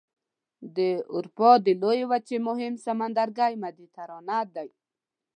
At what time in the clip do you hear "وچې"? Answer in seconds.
2.11-2.37